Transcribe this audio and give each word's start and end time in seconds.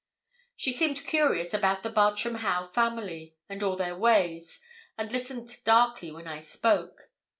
She 0.55 0.71
seemed 0.71 1.05
curious 1.05 1.53
about 1.53 1.83
the 1.83 1.91
Bartram 1.91 2.37
Haugh 2.39 2.63
family, 2.63 3.35
and 3.47 3.61
all 3.61 3.75
their 3.75 3.95
ways, 3.95 4.59
and 4.97 5.11
listened 5.11 5.57
darkly 5.63 6.11
when 6.11 6.27
I 6.27 6.39
spoke. 6.41 7.11